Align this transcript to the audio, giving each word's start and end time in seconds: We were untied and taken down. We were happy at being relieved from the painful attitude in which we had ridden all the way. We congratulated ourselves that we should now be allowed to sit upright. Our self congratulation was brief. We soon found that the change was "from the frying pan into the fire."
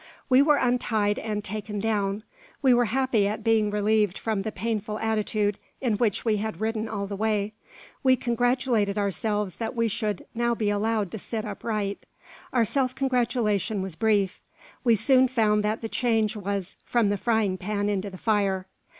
We 0.29 0.41
were 0.41 0.57
untied 0.57 1.19
and 1.19 1.43
taken 1.43 1.77
down. 1.77 2.23
We 2.63 2.73
were 2.73 2.85
happy 2.85 3.27
at 3.27 3.43
being 3.43 3.69
relieved 3.69 4.17
from 4.17 4.41
the 4.41 4.51
painful 4.51 4.97
attitude 4.97 5.59
in 5.79 5.93
which 5.97 6.25
we 6.25 6.37
had 6.37 6.59
ridden 6.59 6.89
all 6.89 7.05
the 7.05 7.15
way. 7.15 7.53
We 8.01 8.15
congratulated 8.15 8.97
ourselves 8.97 9.57
that 9.57 9.75
we 9.75 9.87
should 9.87 10.25
now 10.33 10.55
be 10.55 10.71
allowed 10.71 11.11
to 11.11 11.19
sit 11.19 11.45
upright. 11.45 12.07
Our 12.51 12.65
self 12.65 12.95
congratulation 12.95 13.83
was 13.83 13.95
brief. 13.95 14.41
We 14.83 14.95
soon 14.95 15.27
found 15.27 15.63
that 15.63 15.83
the 15.83 15.87
change 15.87 16.35
was 16.35 16.77
"from 16.83 17.09
the 17.09 17.15
frying 17.17 17.59
pan 17.59 17.87
into 17.87 18.09
the 18.09 18.17
fire." 18.17 18.65